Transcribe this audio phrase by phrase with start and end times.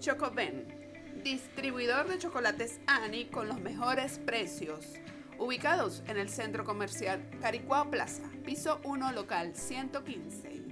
[0.00, 0.64] Chocoben,
[1.22, 4.86] distribuidor de chocolates Ani con los mejores precios.
[5.38, 10.62] Ubicados en el centro comercial Caricuao Plaza, piso 1 local 115.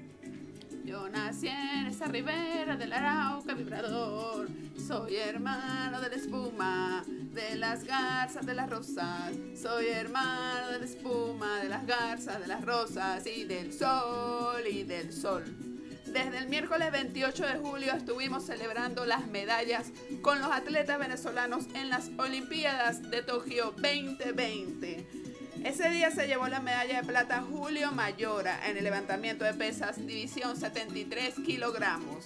[0.82, 4.48] Yo nací en esa ribera del Arauca vibrador.
[4.78, 9.34] Soy hermano de la espuma, de las garzas, de las rosas.
[9.60, 14.84] Soy hermano de la espuma, de las garzas, de las rosas y del sol y
[14.84, 15.44] del sol.
[16.12, 21.90] Desde el miércoles 28 de julio estuvimos celebrando las medallas con los atletas venezolanos en
[21.90, 25.06] las Olimpiadas de Tokio 2020.
[25.64, 29.98] Ese día se llevó la medalla de plata Julio Mayora en el levantamiento de pesas
[30.06, 32.24] división 73 kilogramos.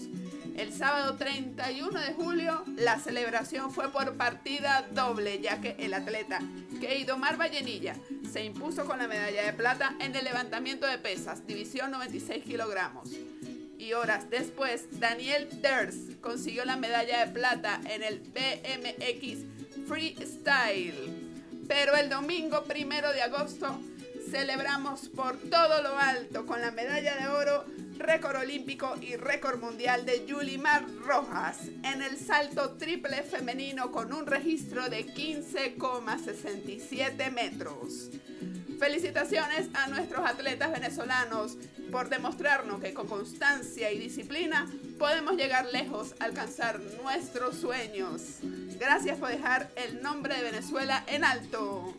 [0.57, 6.39] El sábado 31 de julio la celebración fue por partida doble ya que el atleta
[6.81, 7.97] Keidomar Vallenilla
[8.31, 13.09] se impuso con la medalla de plata en el levantamiento de pesas división 96 kilogramos
[13.83, 19.41] y horas después, Daniel Ders consiguió la medalla de plata en el BMX
[19.89, 20.95] Freestyle.
[21.67, 23.81] Pero el domingo primero de agosto
[24.31, 27.65] celebramos por todo lo alto con la medalla de oro,
[27.99, 34.27] récord olímpico y récord mundial de Yulimar Rojas en el salto triple femenino con un
[34.27, 38.11] registro de 15,67 metros.
[38.83, 41.57] Felicitaciones a nuestros atletas venezolanos
[41.93, 44.67] por demostrarnos que con constancia y disciplina
[44.99, 48.39] podemos llegar lejos, alcanzar nuestros sueños.
[48.81, 51.95] Gracias por dejar el nombre de Venezuela en alto.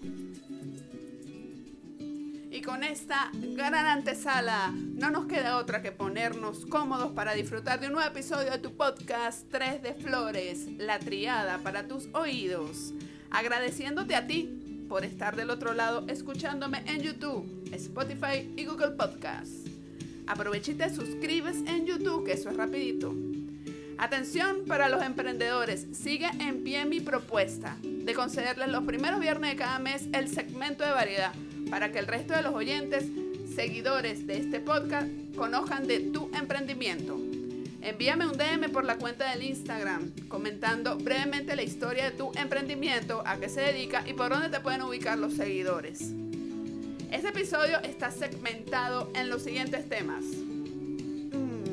[2.52, 7.88] Y con esta gran antesala, no nos queda otra que ponernos cómodos para disfrutar de
[7.88, 12.94] un nuevo episodio de tu podcast 3 de Flores, la triada para tus oídos.
[13.32, 14.63] Agradeciéndote a ti
[14.94, 19.64] por estar del otro lado escuchándome en YouTube, Spotify y Google Podcasts.
[20.28, 23.12] Aprovecha y te suscribes en YouTube, que eso es rapidito.
[23.98, 29.58] Atención para los emprendedores, sigue en pie mi propuesta de concederles los primeros viernes de
[29.58, 31.34] cada mes el segmento de variedad
[31.72, 33.06] para que el resto de los oyentes,
[33.56, 37.20] seguidores de este podcast, conozcan de tu emprendimiento.
[37.84, 43.22] Envíame un DM por la cuenta del Instagram comentando brevemente la historia de tu emprendimiento,
[43.26, 46.14] a qué se dedica y por dónde te pueden ubicar los seguidores.
[47.12, 50.24] Este episodio está segmentado en los siguientes temas.
[50.24, 51.64] Mm,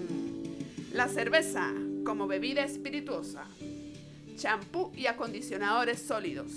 [0.94, 1.72] la cerveza
[2.04, 3.44] como bebida espirituosa.
[4.36, 6.50] Champú y acondicionadores sólidos.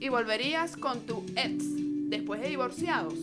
[0.00, 1.64] Y volverías con tu ex
[2.10, 3.14] después de divorciados.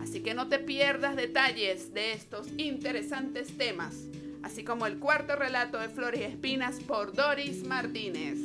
[0.00, 3.96] Así que no te pierdas detalles de estos interesantes temas
[4.42, 8.38] así como el cuarto relato de Flores y Espinas por Doris Martínez.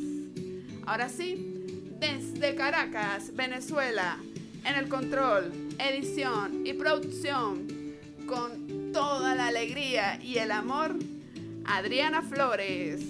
[0.85, 1.55] Ahora sí,
[1.99, 4.17] desde Caracas, Venezuela,
[4.63, 7.67] en el control, edición y producción,
[8.27, 10.95] con toda la alegría y el amor,
[11.65, 13.01] Adriana Flores.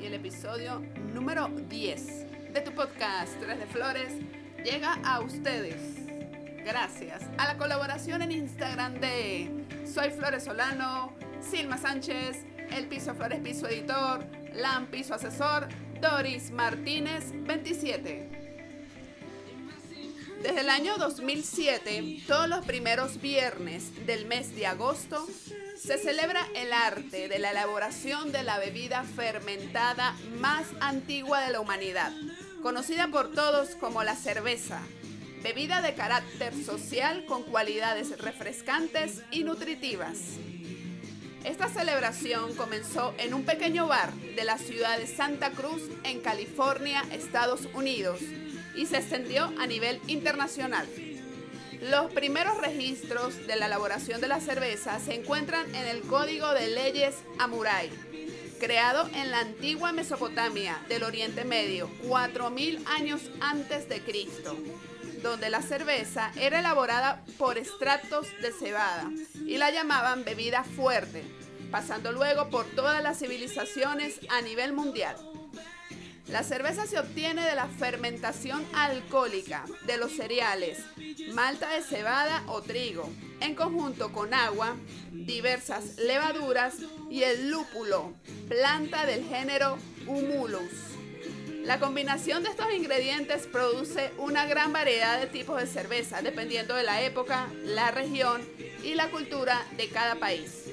[0.00, 0.82] Y el episodio
[1.14, 4.14] número 10 de tu podcast Tres de Flores
[4.64, 6.01] llega a ustedes
[6.64, 9.50] gracias a la colaboración en Instagram de
[9.92, 14.24] Soy Flores Solano, Silma Sánchez, El Piso Flores Piso Editor,
[14.54, 15.68] Lam Piso Asesor,
[16.00, 18.28] Doris Martínez 27.
[20.42, 25.26] Desde el año 2007, todos los primeros viernes del mes de agosto,
[25.80, 31.60] se celebra el arte de la elaboración de la bebida fermentada más antigua de la
[31.60, 32.12] humanidad,
[32.62, 34.80] conocida por todos como la cerveza,
[35.42, 40.18] bebida de carácter social con cualidades refrescantes y nutritivas.
[41.44, 47.02] Esta celebración comenzó en un pequeño bar de la ciudad de Santa Cruz, en California,
[47.10, 48.20] Estados Unidos,
[48.76, 50.86] y se extendió a nivel internacional.
[51.80, 56.68] Los primeros registros de la elaboración de la cerveza se encuentran en el Código de
[56.68, 57.90] Leyes Amurai,
[58.60, 64.56] creado en la antigua Mesopotamia del Oriente Medio, 4.000 años antes de Cristo
[65.22, 69.10] donde la cerveza era elaborada por extractos de cebada
[69.46, 71.22] y la llamaban bebida fuerte,
[71.70, 75.16] pasando luego por todas las civilizaciones a nivel mundial.
[76.28, 80.78] La cerveza se obtiene de la fermentación alcohólica de los cereales,
[81.34, 83.10] malta de cebada o trigo,
[83.40, 84.76] en conjunto con agua,
[85.10, 86.76] diversas levaduras
[87.10, 88.14] y el lúpulo,
[88.48, 89.76] planta del género
[90.06, 90.91] Humulus.
[91.64, 96.82] La combinación de estos ingredientes produce una gran variedad de tipos de cerveza, dependiendo de
[96.82, 98.42] la época, la región
[98.82, 100.64] y la cultura de cada país.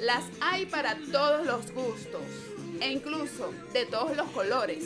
[0.00, 2.22] Las hay para todos los gustos
[2.80, 4.84] e incluso de todos los colores,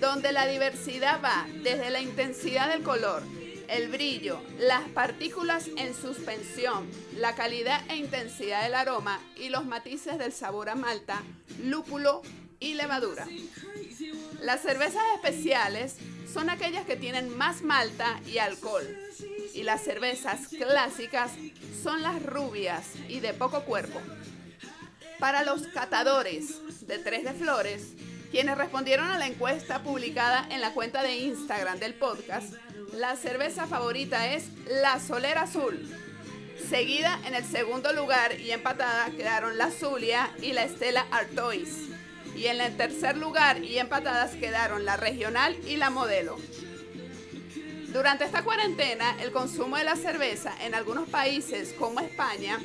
[0.00, 3.22] donde la diversidad va desde la intensidad del color,
[3.68, 6.86] el brillo, las partículas en suspensión,
[7.16, 11.22] la calidad e intensidad del aroma y los matices del sabor a malta,
[11.62, 12.20] lúpulo
[12.60, 13.26] y levadura.
[14.40, 15.96] Las cervezas especiales
[16.32, 18.84] son aquellas que tienen más malta y alcohol.
[19.54, 21.32] Y las cervezas clásicas
[21.82, 24.00] son las rubias y de poco cuerpo.
[25.18, 27.94] Para los catadores de Tres de Flores,
[28.30, 32.54] quienes respondieron a la encuesta publicada en la cuenta de Instagram del podcast,
[32.92, 34.48] la cerveza favorita es
[34.82, 35.88] la Solera Azul.
[36.68, 41.95] Seguida en el segundo lugar y empatada quedaron la Zulia y la Estela Artois.
[42.36, 46.36] Y en el tercer lugar y empatadas quedaron la Regional y la Modelo.
[47.88, 52.60] Durante esta cuarentena, el consumo de la cerveza en algunos países como España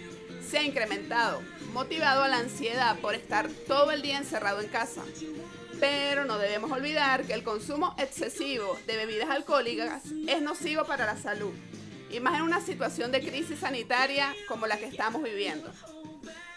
[0.45, 1.41] se ha incrementado,
[1.71, 5.03] motivado a la ansiedad por estar todo el día encerrado en casa.
[5.79, 11.15] Pero no debemos olvidar que el consumo excesivo de bebidas alcohólicas es nocivo para la
[11.15, 11.53] salud,
[12.11, 15.71] y más en una situación de crisis sanitaria como la que estamos viviendo.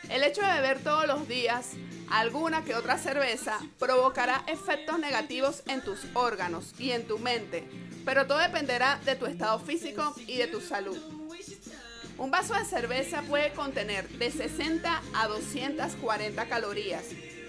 [0.08, 1.72] El hecho de beber todos los días
[2.10, 7.64] alguna que otra cerveza provocará efectos negativos en tus órganos y en tu mente,
[8.04, 10.98] pero todo dependerá de tu estado físico y de tu salud.
[12.18, 17.04] Un vaso de cerveza puede contener de 60 a 240 calorías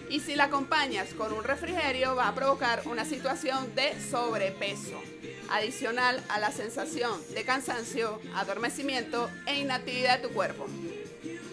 [0.10, 5.02] y si la acompañas con un refrigerio va a provocar una situación de sobrepeso,
[5.50, 10.68] adicional a la sensación de cansancio, adormecimiento e inactividad de tu cuerpo.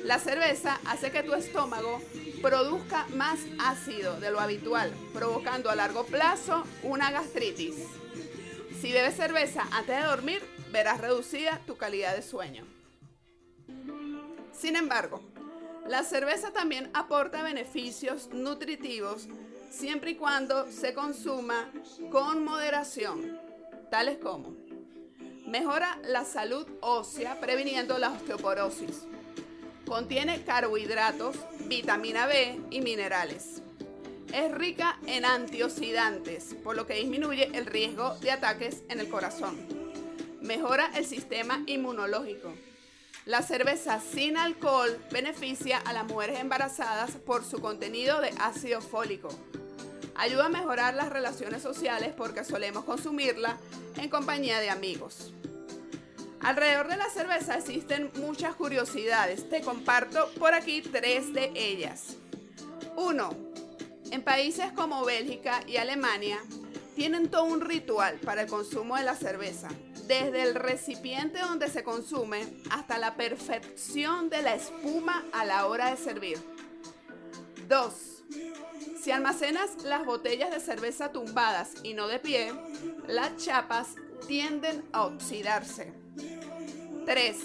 [0.04, 2.00] La cerveza hace que tu estómago
[2.40, 7.76] produzca más ácido de lo habitual, provocando a largo plazo una gastritis.
[8.80, 12.66] Si bebes cerveza antes de dormir, verás reducida tu calidad de sueño.
[14.52, 15.20] Sin embargo,
[15.86, 19.28] la cerveza también aporta beneficios nutritivos
[19.70, 21.70] siempre y cuando se consuma
[22.10, 23.38] con moderación,
[23.90, 24.56] tales como
[25.46, 29.04] mejora la salud ósea previniendo la osteoporosis.
[29.92, 31.36] Contiene carbohidratos,
[31.66, 33.60] vitamina B y minerales.
[34.32, 39.54] Es rica en antioxidantes, por lo que disminuye el riesgo de ataques en el corazón.
[40.40, 42.54] Mejora el sistema inmunológico
[43.26, 49.28] la cerveza sin alcohol beneficia a las mujeres embarazadas por su contenido de ácido fólico.
[50.14, 53.58] Ayuda a mejorar las relaciones sociales porque solemos consumirla
[53.96, 55.34] en compañía de amigos.
[56.42, 59.48] Alrededor de la cerveza existen muchas curiosidades.
[59.48, 62.16] Te comparto por aquí tres de ellas.
[62.96, 63.30] 1.
[64.10, 66.38] En países como Bélgica y Alemania
[66.96, 69.68] tienen todo un ritual para el consumo de la cerveza
[70.06, 75.90] desde el recipiente donde se consume hasta la perfección de la espuma a la hora
[75.90, 76.38] de servir.
[77.68, 77.94] 2.
[79.00, 82.52] Si almacenas las botellas de cerveza tumbadas y no de pie,
[83.06, 83.94] las chapas
[84.26, 85.92] tienden a oxidarse.
[87.06, 87.36] 3.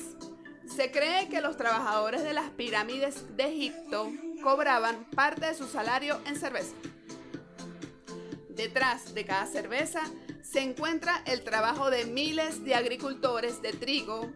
[0.76, 4.12] Se cree que los trabajadores de las pirámides de Egipto
[4.44, 6.76] cobraban parte de su salario en cerveza.
[8.50, 10.02] Detrás de cada cerveza
[10.42, 14.32] se encuentra el trabajo de miles de agricultores de trigo,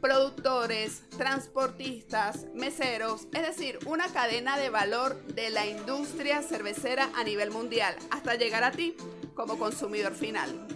[0.00, 7.50] productores, transportistas, meseros, es decir, una cadena de valor de la industria cervecera a nivel
[7.50, 8.96] mundial, hasta llegar a ti
[9.34, 10.68] como consumidor final.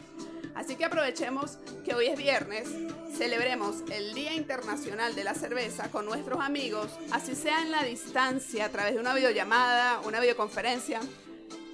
[0.59, 2.69] Así que aprovechemos que hoy es viernes,
[3.17, 8.65] celebremos el Día Internacional de la Cerveza con nuestros amigos, así sea en la distancia,
[8.65, 10.99] a través de una videollamada, una videoconferencia,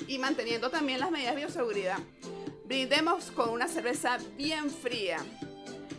[0.06, 1.98] y manteniendo también las medidas de bioseguridad.
[2.66, 5.16] Brindemos con una cerveza bien fría.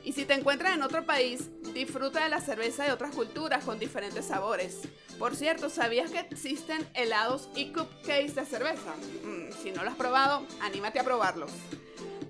[0.04, 3.80] Y si te encuentras en otro país, disfruta de la cerveza de otras culturas con
[3.80, 4.82] diferentes sabores.
[5.18, 8.94] Por cierto, ¿sabías que existen helados y cupcakes de cerveza?
[9.24, 11.50] Mm, si no lo has probado, anímate a probarlos.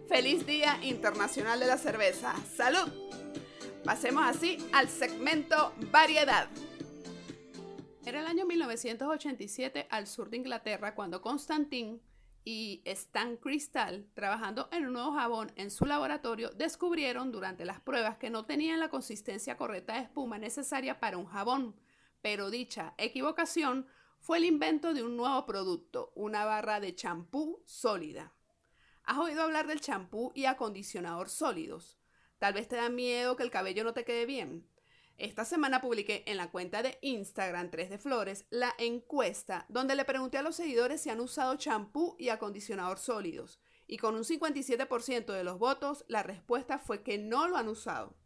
[0.07, 2.35] Feliz Día Internacional de la Cerveza.
[2.55, 2.91] ¡Salud!
[3.83, 6.47] Pasemos así al segmento Variedad.
[8.05, 12.01] Era el año 1987 al sur de Inglaterra cuando Constantin
[12.43, 18.17] y Stan Crystal, trabajando en un nuevo jabón en su laboratorio, descubrieron durante las pruebas
[18.17, 21.75] que no tenían la consistencia correcta de espuma necesaria para un jabón,
[22.21, 23.87] pero dicha equivocación
[24.19, 28.35] fue el invento de un nuevo producto, una barra de champú sólida.
[29.05, 31.99] ¿Has oído hablar del champú y acondicionador sólidos?
[32.39, 34.67] Tal vez te da miedo que el cabello no te quede bien.
[35.17, 40.05] Esta semana publiqué en la cuenta de Instagram 3 de Flores la encuesta donde le
[40.05, 45.31] pregunté a los seguidores si han usado champú y acondicionador sólidos y con un 57%
[45.31, 48.17] de los votos la respuesta fue que no lo han usado.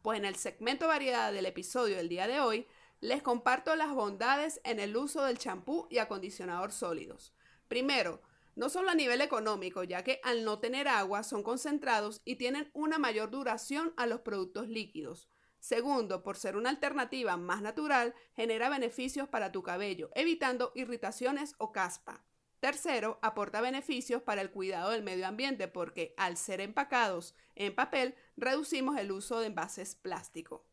[0.00, 2.66] Pues en el segmento variedad del episodio del día de hoy
[3.00, 7.34] les comparto las bondades en el uso del champú y acondicionador sólidos.
[7.68, 8.22] Primero,
[8.54, 12.70] no solo a nivel económico, ya que al no tener agua son concentrados y tienen
[12.74, 15.28] una mayor duración a los productos líquidos.
[15.58, 21.72] Segundo, por ser una alternativa más natural, genera beneficios para tu cabello, evitando irritaciones o
[21.72, 22.24] caspa.
[22.58, 28.14] Tercero, aporta beneficios para el cuidado del medio ambiente porque al ser empacados en papel
[28.36, 30.64] reducimos el uso de envases plástico.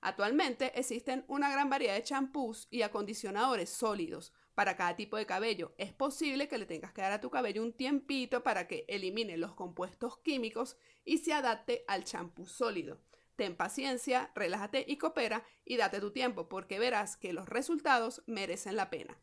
[0.00, 5.74] Actualmente existen una gran variedad de champús y acondicionadores sólidos para cada tipo de cabello.
[5.76, 9.36] Es posible que le tengas que dar a tu cabello un tiempito para que elimine
[9.36, 12.98] los compuestos químicos y se adapte al champú sólido.
[13.36, 18.76] Ten paciencia, relájate y coopera y date tu tiempo porque verás que los resultados merecen
[18.76, 19.18] la pena.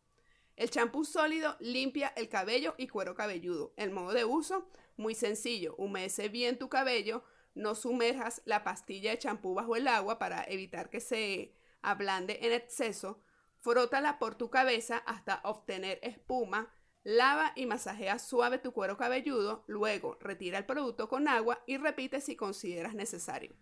[0.56, 3.74] El champú sólido limpia el cabello y cuero cabelludo.
[3.76, 7.24] El modo de uso, muy sencillo, humedece bien tu cabello,
[7.56, 12.54] no sumerjas la pastilla de champú bajo el agua para evitar que se ablande en
[12.54, 13.20] exceso,
[13.64, 20.18] frótala por tu cabeza hasta obtener espuma, lava y masajea suave tu cuero cabelludo, luego
[20.20, 23.56] retira el producto con agua y repite si consideras necesario.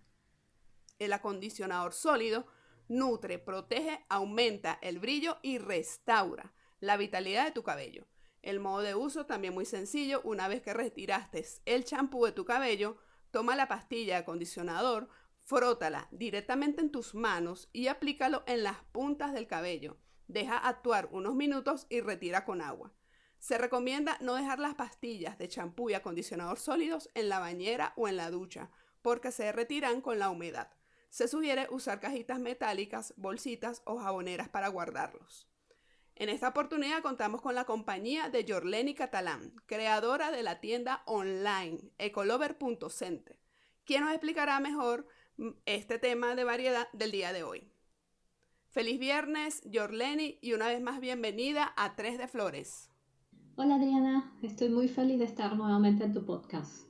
[0.98, 2.48] El acondicionador sólido
[2.88, 8.08] nutre, protege, aumenta el brillo y restaura la vitalidad de tu cabello.
[8.42, 10.22] El modo de uso también muy sencillo.
[10.24, 12.98] Una vez que retiraste el champú de tu cabello,
[13.30, 15.10] toma la pastilla de acondicionador,
[15.52, 19.98] frótala directamente en tus manos y aplícalo en las puntas del cabello.
[20.30, 22.94] Deja actuar unos minutos y retira con agua.
[23.38, 28.08] Se recomienda no dejar las pastillas de champú y acondicionador sólidos en la bañera o
[28.08, 28.70] en la ducha,
[29.02, 30.72] porque se retiran con la humedad.
[31.10, 35.50] Se sugiere usar cajitas metálicas, bolsitas o jaboneras para guardarlos.
[36.16, 41.92] En esta oportunidad contamos con la compañía de Jorleni Catalán, creadora de la tienda online
[41.98, 43.38] ecolover.center,
[43.84, 45.08] quien nos explicará mejor
[45.66, 47.72] este tema de variedad del día de hoy.
[48.70, 52.90] Feliz viernes, Jorleni, y una vez más bienvenida a Tres de Flores.
[53.56, 56.88] Hola Adriana, estoy muy feliz de estar nuevamente en tu podcast.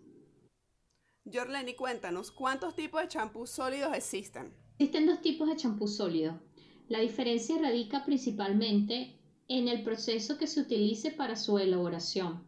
[1.26, 4.54] Jorleni, cuéntanos, ¿cuántos tipos de champús sólidos existen?
[4.78, 6.40] Existen dos tipos de champú sólido.
[6.88, 9.18] La diferencia radica principalmente
[9.48, 12.46] en el proceso que se utilice para su elaboración.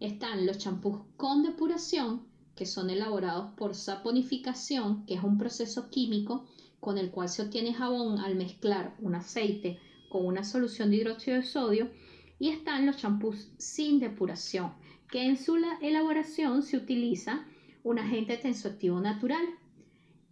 [0.00, 6.46] Están los champús con depuración, que son elaborados por saponificación, que es un proceso químico
[6.80, 9.80] con el cual se obtiene jabón al mezclar un aceite
[10.10, 11.90] con una solución de hidróxido de sodio.
[12.38, 14.74] Y están los champús sin depuración,
[15.10, 17.46] que en su elaboración se utiliza
[17.82, 19.46] un agente tensoactivo natural.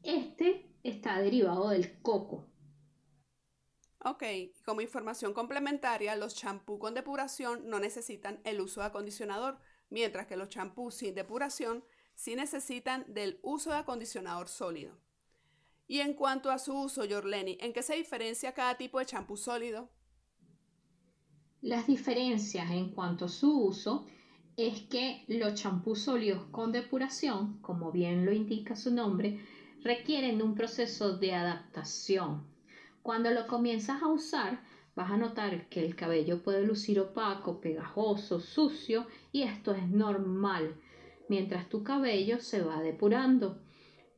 [0.02, 2.47] Este está derivado del coco.
[4.05, 4.25] Ok,
[4.64, 9.59] como información complementaria, los champús con depuración no necesitan el uso de acondicionador,
[9.91, 14.97] mientras que los champús sin depuración sí necesitan del uso de acondicionador sólido.
[15.87, 19.37] Y en cuanto a su uso, Jorleni, ¿en qué se diferencia cada tipo de champú
[19.37, 19.90] sólido?
[21.61, 24.07] Las diferencias en cuanto a su uso
[24.57, 29.40] es que los champús sólidos con depuración, como bien lo indica su nombre,
[29.83, 32.45] requieren un proceso de adaptación.
[33.02, 34.62] Cuando lo comienzas a usar,
[34.95, 40.75] vas a notar que el cabello puede lucir opaco, pegajoso, sucio y esto es normal
[41.32, 43.62] mientras tu cabello se va depurando.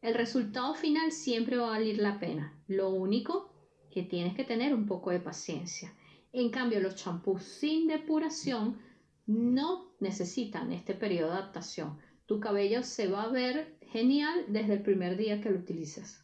[0.02, 2.60] El resultado final siempre va a valer la pena.
[2.66, 3.52] Lo único
[3.92, 5.94] que tienes que tener un poco de paciencia.
[6.32, 8.80] En cambio, los champús sin depuración
[9.26, 12.00] no necesitan este periodo de adaptación.
[12.26, 16.20] Tu cabello se va a ver genial desde el primer día que lo utilices.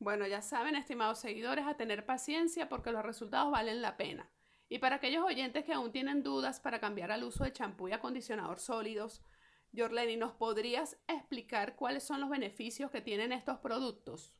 [0.00, 4.28] Bueno, ya saben, estimados seguidores, a tener paciencia porque los resultados valen la pena.
[4.68, 7.92] Y para aquellos oyentes que aún tienen dudas para cambiar al uso de champú y
[7.92, 9.22] acondicionador sólidos,
[9.76, 14.32] Jorleni, ¿nos podrías explicar cuáles son los beneficios que tienen estos productos?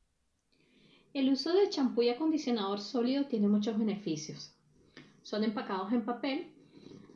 [1.14, 4.54] El uso de champú y acondicionador sólido tiene muchos beneficios.
[5.22, 6.52] Son empacados en papel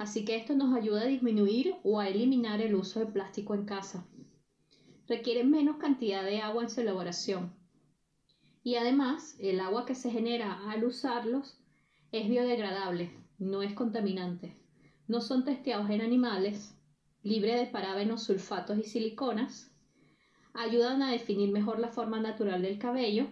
[0.02, 3.64] Así que esto nos ayuda a disminuir o a eliminar el uso de plástico en
[3.64, 4.04] casa.
[5.06, 7.52] Requieren menos cantidad de agua en su elaboración.
[8.64, 11.56] Y además, el agua que se genera al usarlos
[12.10, 14.56] es biodegradable, no es contaminante.
[15.06, 16.74] No son testeados en animales,
[17.22, 19.70] libre de parabenos, sulfatos y siliconas.
[20.54, 23.28] Ayudan a definir mejor la forma natural del cabello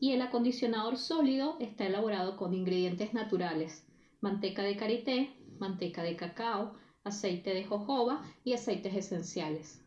[0.00, 3.86] y el acondicionador sólido está elaborado con ingredientes naturales,
[4.20, 6.74] manteca de karité, manteca de cacao,
[7.04, 9.80] aceite de jojoba y aceites esenciales.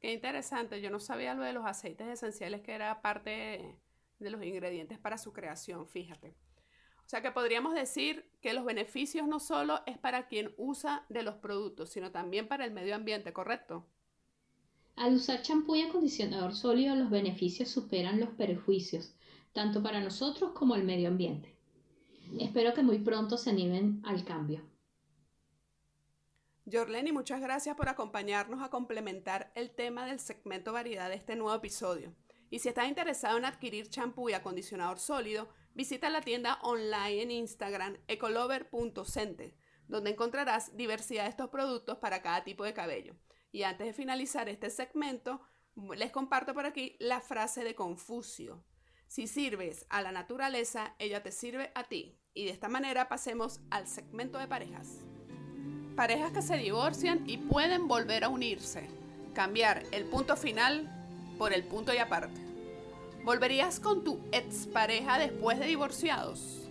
[0.00, 3.78] Qué interesante, yo no sabía lo de los aceites esenciales que era parte
[4.18, 6.34] de los ingredientes para su creación, fíjate.
[7.06, 11.22] O sea que podríamos decir que los beneficios no solo es para quien usa de
[11.22, 13.86] los productos, sino también para el medio ambiente, ¿correcto?
[14.96, 19.14] Al usar champú y acondicionador sólido, los beneficios superan los perjuicios,
[19.52, 21.56] tanto para nosotros como el medio ambiente.
[22.38, 24.62] Espero que muy pronto se animen al cambio.
[26.70, 31.54] Jorleni, muchas gracias por acompañarnos a complementar el tema del segmento variedad de este nuevo
[31.54, 32.14] episodio.
[32.50, 37.30] Y si estás interesado en adquirir champú y acondicionador sólido, visita la tienda online en
[37.30, 39.56] Instagram ecolover.cente,
[39.88, 43.16] donde encontrarás diversidad de estos productos para cada tipo de cabello.
[43.50, 45.40] Y antes de finalizar este segmento,
[45.94, 48.64] les comparto por aquí la frase de Confucio.
[49.06, 52.18] Si sirves a la naturaleza, ella te sirve a ti.
[52.34, 55.00] Y de esta manera pasemos al segmento de parejas.
[55.96, 58.88] Parejas que se divorcian y pueden volver a unirse.
[59.34, 60.90] Cambiar el punto final
[61.36, 62.41] por el punto y aparte.
[63.24, 66.62] ¿Volverías con tu expareja después de divorciados?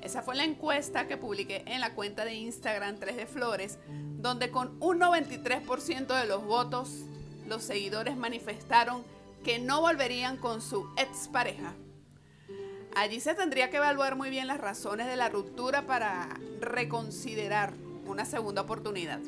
[0.00, 3.78] Esa fue la encuesta que publiqué en la cuenta de Instagram 3 de Flores,
[4.16, 7.04] donde con un 93% de los votos,
[7.46, 9.04] los seguidores manifestaron
[9.44, 11.74] que no volverían con su expareja.
[12.96, 16.30] Allí se tendría que evaluar muy bien las razones de la ruptura para
[16.60, 17.74] reconsiderar
[18.06, 19.20] una segunda oportunidad.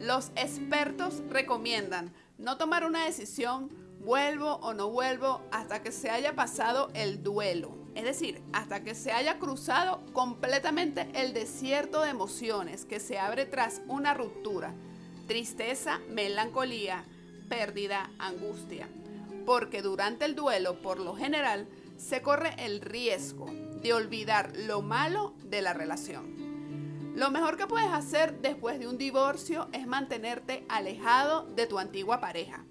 [0.00, 3.70] Los expertos recomiendan no tomar una decisión,
[4.00, 7.78] vuelvo o no vuelvo, hasta que se haya pasado el duelo.
[7.94, 13.46] Es decir, hasta que se haya cruzado completamente el desierto de emociones que se abre
[13.46, 14.72] tras una ruptura.
[15.26, 17.04] Tristeza, melancolía,
[17.48, 18.88] pérdida, angustia.
[19.44, 23.46] Porque durante el duelo, por lo general, se corre el riesgo
[23.82, 27.14] de olvidar lo malo de la relación.
[27.14, 32.20] Lo mejor que puedes hacer después de un divorcio es mantenerte alejado de tu antigua
[32.20, 32.64] pareja.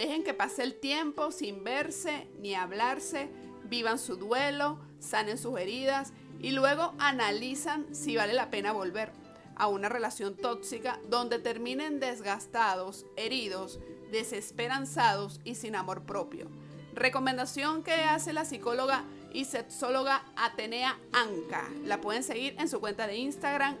[0.00, 3.28] Dejen que pase el tiempo sin verse ni hablarse,
[3.64, 9.12] vivan su duelo, sanen sus heridas y luego analizan si vale la pena volver
[9.56, 13.78] a una relación tóxica donde terminen desgastados, heridos,
[14.10, 16.48] desesperanzados y sin amor propio.
[16.94, 19.04] Recomendación que hace la psicóloga
[19.34, 21.68] y sexóloga Atenea Anca.
[21.84, 23.76] La pueden seguir en su cuenta de Instagram,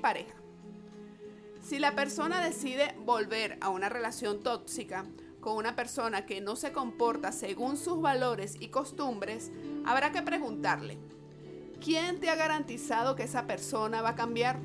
[0.00, 0.34] Pareja.
[1.60, 5.04] Si la persona decide volver a una relación tóxica
[5.46, 9.52] con una persona que no se comporta según sus valores y costumbres,
[9.84, 10.98] habrá que preguntarle,
[11.80, 14.58] ¿quién te ha garantizado que esa persona va a cambiar?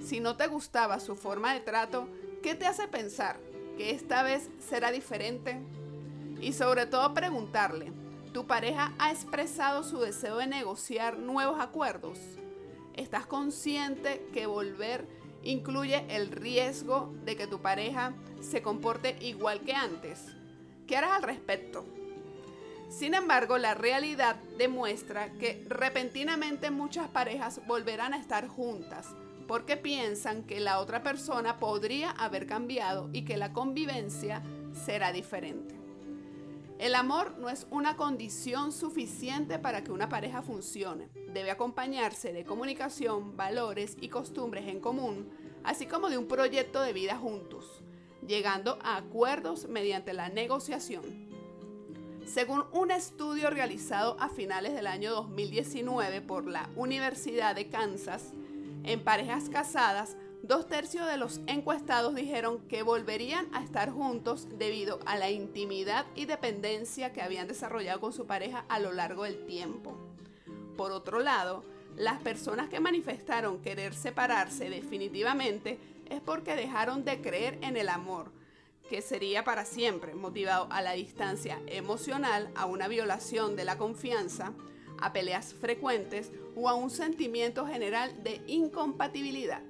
[0.00, 2.06] Si no te gustaba su forma de trato,
[2.40, 3.40] ¿qué te hace pensar
[3.76, 5.60] que esta vez será diferente?
[6.40, 7.92] Y sobre todo preguntarle,
[8.32, 12.16] ¿Tu pareja ha expresado su deseo de negociar nuevos acuerdos?
[12.94, 15.08] ¿Estás consciente que volver
[15.42, 20.26] incluye el riesgo de que tu pareja se comporte igual que antes?
[20.86, 21.84] ¿Qué harás al respecto?
[22.88, 29.14] Sin embargo, la realidad demuestra que repentinamente muchas parejas volverán a estar juntas
[29.46, 35.79] porque piensan que la otra persona podría haber cambiado y que la convivencia será diferente.
[36.80, 41.10] El amor no es una condición suficiente para que una pareja funcione.
[41.30, 45.28] Debe acompañarse de comunicación, valores y costumbres en común,
[45.62, 47.82] así como de un proyecto de vida juntos,
[48.26, 51.28] llegando a acuerdos mediante la negociación.
[52.24, 58.32] Según un estudio realizado a finales del año 2019 por la Universidad de Kansas,
[58.84, 64.98] en parejas casadas Dos tercios de los encuestados dijeron que volverían a estar juntos debido
[65.04, 69.44] a la intimidad y dependencia que habían desarrollado con su pareja a lo largo del
[69.44, 69.96] tiempo.
[70.78, 71.62] Por otro lado,
[71.94, 78.32] las personas que manifestaron querer separarse definitivamente es porque dejaron de creer en el amor,
[78.88, 84.54] que sería para siempre, motivado a la distancia emocional, a una violación de la confianza,
[84.98, 89.62] a peleas frecuentes o a un sentimiento general de incompatibilidad.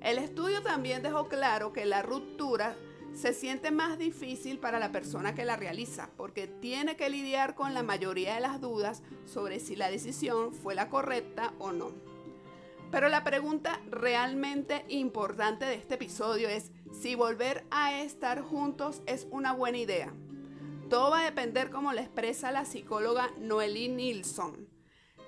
[0.00, 2.74] El estudio también dejó claro que la ruptura
[3.14, 7.74] se siente más difícil para la persona que la realiza, porque tiene que lidiar con
[7.74, 11.92] la mayoría de las dudas sobre si la decisión fue la correcta o no.
[12.90, 19.28] Pero la pregunta realmente importante de este episodio es si volver a estar juntos es
[19.30, 20.12] una buena idea.
[20.88, 24.69] Todo va a depender como lo expresa la psicóloga Noelie Nilsson.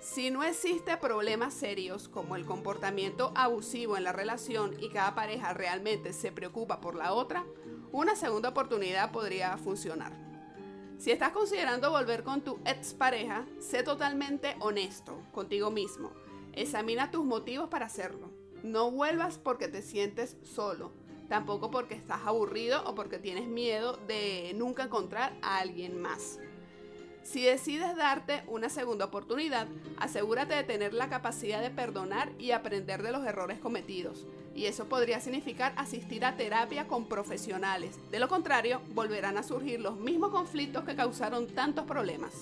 [0.03, 5.55] Si no existe problemas serios como el comportamiento abusivo en la relación y cada pareja
[5.55, 7.47] realmente se preocupa por la otra,
[7.93, 10.13] una segunda oportunidad podría funcionar.
[10.99, 16.11] Si estás considerando volver con tu expareja, sé totalmente honesto contigo mismo.
[16.53, 18.29] Examina tus motivos para hacerlo.
[18.65, 20.93] No vuelvas porque te sientes solo,
[21.29, 26.41] tampoco porque estás aburrido o porque tienes miedo de nunca encontrar a alguien más.
[27.25, 33.03] Si decides darte una segunda oportunidad, asegúrate de tener la capacidad de perdonar y aprender
[33.03, 34.27] de los errores cometidos.
[34.55, 37.99] Y eso podría significar asistir a terapia con profesionales.
[38.11, 42.33] De lo contrario, volverán a surgir los mismos conflictos que causaron tantos problemas.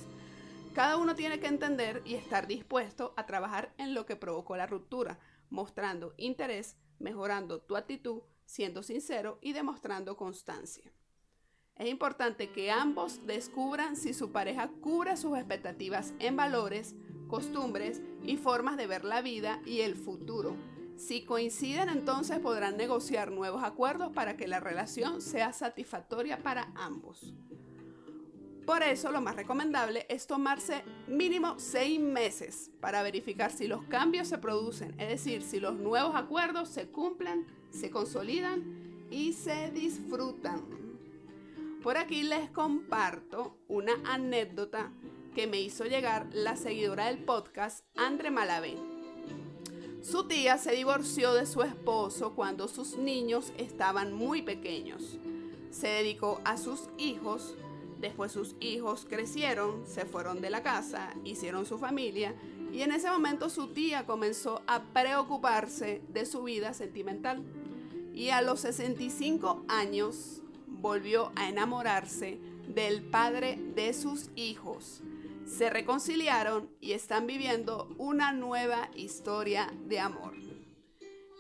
[0.75, 4.67] Cada uno tiene que entender y estar dispuesto a trabajar en lo que provocó la
[4.67, 5.19] ruptura,
[5.51, 10.91] mostrando interés, mejorando tu actitud, siendo sincero y demostrando constancia.
[11.81, 16.95] Es importante que ambos descubran si su pareja cubre sus expectativas en valores,
[17.27, 20.57] costumbres y formas de ver la vida y el futuro.
[20.99, 27.33] Si coinciden entonces podrán negociar nuevos acuerdos para que la relación sea satisfactoria para ambos.
[28.67, 34.29] Por eso lo más recomendable es tomarse mínimo seis meses para verificar si los cambios
[34.29, 40.80] se producen, es decir, si los nuevos acuerdos se cumplen, se consolidan y se disfrutan.
[41.83, 44.93] Por aquí les comparto una anécdota
[45.35, 48.77] que me hizo llegar la seguidora del podcast, Andre Malavé.
[50.03, 55.19] Su tía se divorció de su esposo cuando sus niños estaban muy pequeños.
[55.71, 57.55] Se dedicó a sus hijos
[58.01, 62.35] Después sus hijos crecieron, se fueron de la casa, hicieron su familia
[62.73, 67.43] y en ese momento su tía comenzó a preocuparse de su vida sentimental.
[68.15, 70.41] Y a los 65 años
[70.81, 72.39] volvió a enamorarse
[72.69, 75.01] del padre de sus hijos.
[75.47, 80.35] Se reconciliaron y están viviendo una nueva historia de amor.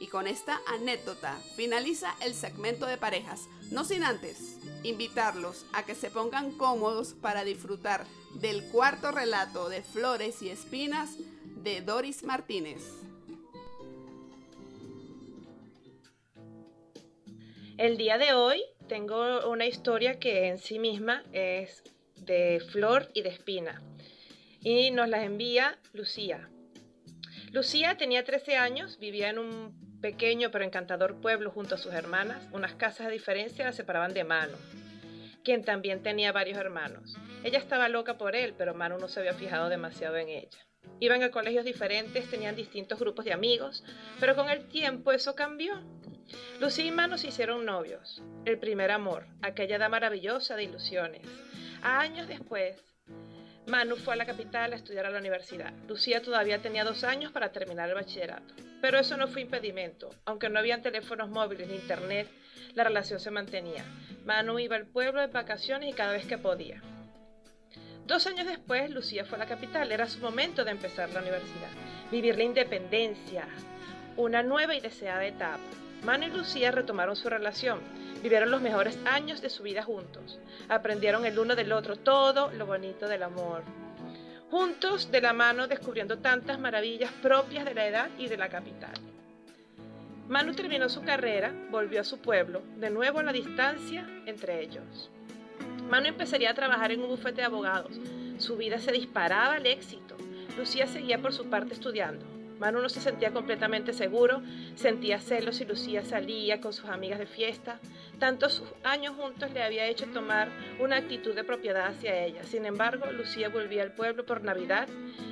[0.00, 5.94] Y con esta anécdota finaliza el segmento de parejas, no sin antes invitarlos a que
[5.94, 11.16] se pongan cómodos para disfrutar del cuarto relato de Flores y Espinas
[11.62, 12.80] de Doris Martínez.
[17.76, 21.84] El día de hoy tengo una historia que en sí misma es
[22.16, 23.80] de flor y de espina
[24.62, 26.50] y nos la envía Lucía.
[27.52, 32.48] Lucía tenía 13 años, vivía en un pequeño pero encantador pueblo junto a sus hermanas,
[32.50, 34.56] unas casas de diferencia la separaban de Manu,
[35.44, 37.16] quien también tenía varios hermanos.
[37.44, 40.66] Ella estaba loca por él, pero Manu no se había fijado demasiado en ella.
[40.98, 43.84] Iban a colegios diferentes, tenían distintos grupos de amigos,
[44.18, 45.80] pero con el tiempo eso cambió.
[46.60, 51.22] Lucía y Manu se hicieron novios, el primer amor, aquella edad maravillosa de ilusiones.
[51.82, 52.76] A años después,
[53.66, 55.72] Manu fue a la capital a estudiar a la universidad.
[55.88, 58.54] Lucía todavía tenía dos años para terminar el bachillerato.
[58.80, 60.10] Pero eso no fue impedimento.
[60.24, 62.28] Aunque no habían teléfonos móviles ni internet,
[62.74, 63.84] la relación se mantenía.
[64.24, 66.82] Manu iba al pueblo de vacaciones y cada vez que podía.
[68.06, 69.92] Dos años después, Lucía fue a la capital.
[69.92, 71.68] Era su momento de empezar la universidad.
[72.10, 73.46] Vivir la independencia.
[74.16, 75.60] Una nueva y deseada etapa.
[76.04, 77.80] Manu y Lucía retomaron su relación.
[78.22, 80.38] Vivieron los mejores años de su vida juntos.
[80.68, 83.62] Aprendieron el uno del otro todo lo bonito del amor
[84.50, 88.94] juntos de la mano descubriendo tantas maravillas propias de la edad y de la capital.
[90.28, 95.10] Manu terminó su carrera, volvió a su pueblo, de nuevo a la distancia entre ellos.
[95.88, 97.98] Manu empezaría a trabajar en un bufete de abogados.
[98.38, 100.16] Su vida se disparaba al éxito.
[100.56, 102.24] Lucía seguía por su parte estudiando.
[102.60, 104.42] Manu no se sentía completamente seguro,
[104.74, 107.80] sentía celos y Lucía salía con sus amigas de fiesta.
[108.18, 112.44] Tantos años juntos le había hecho tomar una actitud de propiedad hacia ella.
[112.44, 114.88] Sin embargo, Lucía volvía al pueblo por Navidad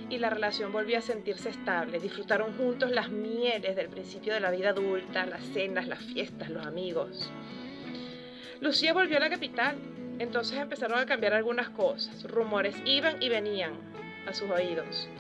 [0.09, 2.01] y la relación volvía a sentirse estable.
[2.01, 6.65] Disfrutaron juntos las mieles del principio de la vida adulta, las cenas, las fiestas, los
[6.65, 7.31] amigos.
[8.63, 9.77] Lucía volvió a la capital,
[10.19, 12.25] entonces empezaron a cambiar algunas cosas.
[12.25, 13.75] Rumores iban y venían
[14.27, 15.11] a sus oídos.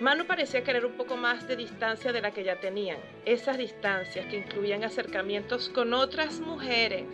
[0.00, 4.26] Manu parecía querer un poco más de distancia de la que ya tenían, esas distancias
[4.26, 7.04] que incluían acercamientos con otras mujeres.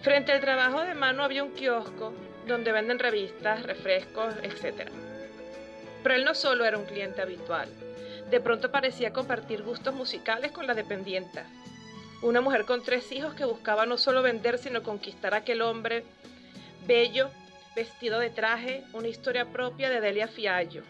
[0.00, 2.14] Frente al trabajo de Manu había un kiosco
[2.46, 4.90] donde venden revistas, refrescos, etc.
[6.02, 7.68] Pero él no solo era un cliente habitual,
[8.30, 11.44] de pronto parecía compartir gustos musicales con la dependienta.
[12.22, 16.04] Una mujer con tres hijos que buscaba no solo vender, sino conquistar a aquel hombre
[16.86, 17.28] bello
[17.74, 20.82] vestido de traje, una historia propia de Delia Fiallo.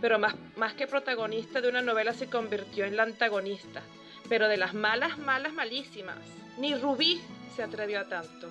[0.00, 3.82] Pero más, más que protagonista de una novela se convirtió en la antagonista,
[4.28, 6.18] pero de las malas, malas, malísimas.
[6.58, 7.20] Ni Rubí
[7.54, 8.50] se atrevió a tanto.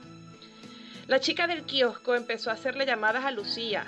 [1.08, 3.86] La chica del kiosco empezó a hacerle llamadas a Lucía.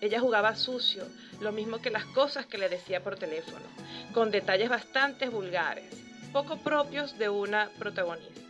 [0.00, 1.04] Ella jugaba sucio,
[1.40, 3.64] lo mismo que las cosas que le decía por teléfono,
[4.12, 5.92] con detalles bastante vulgares,
[6.32, 8.40] poco propios de una protagonista.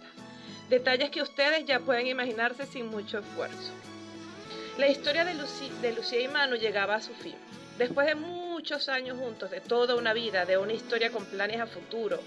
[0.69, 3.73] Detalles que ustedes ya pueden imaginarse sin mucho esfuerzo.
[4.77, 5.35] La historia de,
[5.93, 7.37] Lucía y Manu llegaba a su fin.
[7.79, 11.67] Después de muchos años juntos, de toda una vida, de una historia con planes a
[11.69, 12.19] futuro,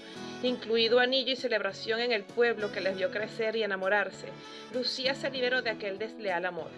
[0.42, 4.28] incluido anillo y celebración en el pueblo que les vio crecer y enamorarse,
[4.72, 6.70] Lucía se liberó de aquel desleal amor.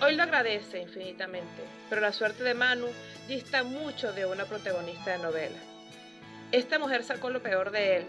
[0.00, 2.86] Hoy lo agradece infinitamente, pero la suerte de Manu
[3.26, 5.58] dista mucho de una protagonista de novela.
[6.52, 8.06] Esta mujer sacó lo peor de él,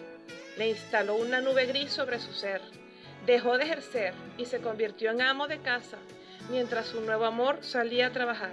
[0.55, 2.61] le instaló una nube gris sobre su ser,
[3.25, 5.97] dejó de ejercer y se convirtió en amo de casa
[6.49, 8.51] mientras su nuevo amor salía a trabajar.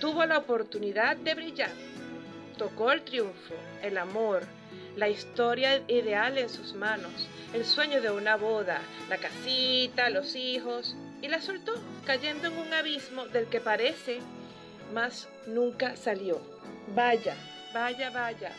[0.00, 1.70] Tuvo la oportunidad de brillar.
[2.58, 4.42] tocó el triunfo, el amor,
[4.96, 10.96] la historia ideal en sus manos, el sueño de una boda, la casita, los hijos,
[11.20, 11.74] y la soltó,
[12.06, 14.20] cayendo en un abismo del que parece,
[14.94, 16.40] más nunca salió.
[16.94, 17.36] Vaya,
[17.74, 18.52] vaya, vaya.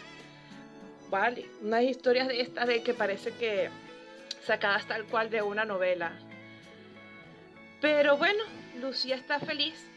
[1.10, 3.70] Vale, unas historias de estas de que parece que
[4.46, 6.12] sacadas tal cual de una novela.
[7.82, 8.44] Pero bueno,
[8.80, 9.88] Lucía está feliz.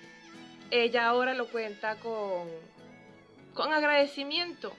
[0.70, 2.48] Ella ahora lo cuenta con,
[3.54, 4.72] con agradecimiento.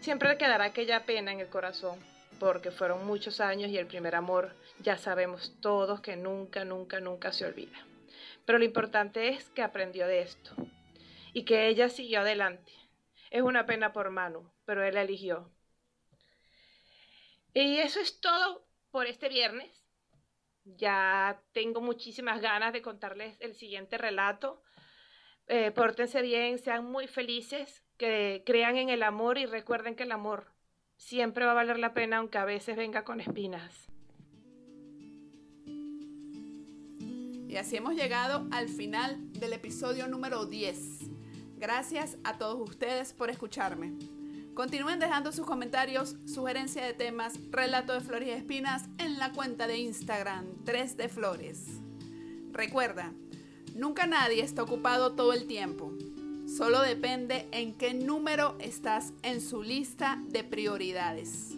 [0.00, 1.98] Siempre le quedará aquella pena en el corazón,
[2.38, 7.32] porque fueron muchos años y el primer amor ya sabemos todos que nunca, nunca, nunca
[7.32, 7.86] se olvida.
[8.44, 10.54] Pero lo importante es que aprendió de esto
[11.32, 12.72] y que ella siguió adelante.
[13.30, 15.50] Es una pena por Manu, pero él eligió.
[17.54, 19.83] Y eso es todo por este viernes.
[20.64, 24.62] Ya tengo muchísimas ganas de contarles el siguiente relato.
[25.46, 30.12] Eh, pórtense bien, sean muy felices, que crean en el amor y recuerden que el
[30.12, 30.52] amor
[30.96, 33.88] siempre va a valer la pena aunque a veces venga con espinas.
[37.48, 41.10] Y así hemos llegado al final del episodio número 10.
[41.56, 43.92] Gracias a todos ustedes por escucharme.
[44.54, 49.66] Continúen dejando sus comentarios, sugerencia de temas, relato de flores y espinas en la cuenta
[49.66, 51.64] de Instagram 3 de Flores.
[52.52, 53.12] Recuerda,
[53.74, 55.92] nunca nadie está ocupado todo el tiempo.
[56.46, 61.54] Solo depende en qué número estás en su lista de prioridades.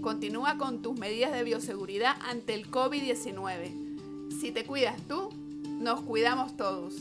[0.00, 4.32] Continúa con tus medidas de bioseguridad ante el COVID-19.
[4.40, 5.30] Si te cuidas tú,
[5.78, 6.94] nos cuidamos todos.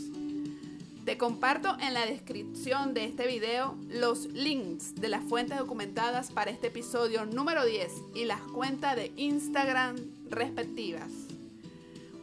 [1.08, 6.52] Te comparto en la descripción de este video los links de las fuentes documentadas para
[6.52, 9.96] este episodio número 10 y las cuentas de Instagram
[10.30, 11.10] respectivas.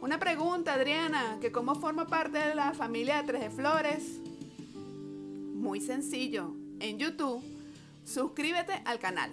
[0.01, 4.03] Una pregunta, Adriana, que cómo forma parte de la familia de Tres de Flores.
[5.55, 7.43] Muy sencillo, en YouTube,
[8.03, 9.31] suscríbete al canal,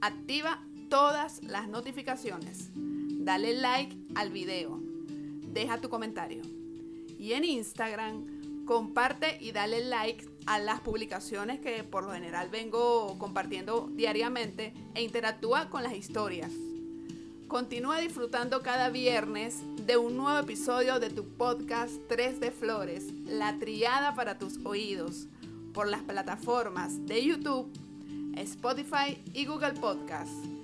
[0.00, 4.80] activa todas las notificaciones, dale like al video,
[5.52, 6.42] deja tu comentario.
[7.18, 8.35] Y en Instagram,
[8.66, 15.02] comparte y dale like a las publicaciones que por lo general vengo compartiendo diariamente e
[15.02, 16.50] interactúa con las historias.
[17.48, 23.56] Continúa disfrutando cada viernes de un nuevo episodio de tu podcast 3 de Flores, la
[23.58, 25.28] triada para tus oídos,
[25.72, 27.70] por las plataformas de YouTube,
[28.34, 30.55] Spotify y Google Podcast.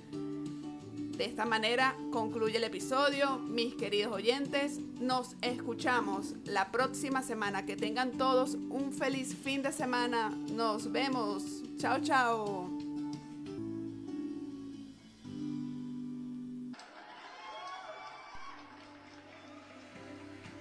[1.17, 4.79] De esta manera concluye el episodio, mis queridos oyentes.
[4.99, 7.67] Nos escuchamos la próxima semana.
[7.67, 10.31] Que tengan todos un feliz fin de semana.
[10.51, 11.61] Nos vemos.
[11.77, 12.67] Chao, chao.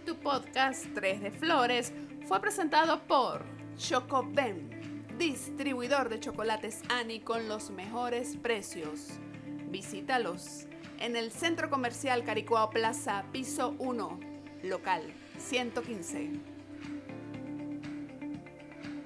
[0.04, 1.94] Tu podcast 3 de Flores
[2.26, 3.42] fue presentado por
[3.78, 9.18] Chocoben, distribuidor de chocolates Ani con los mejores precios.
[9.72, 10.66] Visítalos
[11.00, 14.20] en el Centro Comercial Caricuao Plaza, piso 1,
[14.64, 15.02] local
[15.38, 16.51] 115.